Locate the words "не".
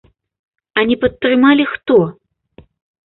0.91-0.97